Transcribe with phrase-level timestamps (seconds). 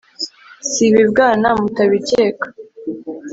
[0.69, 2.45] Si ibibwana mutabikeka!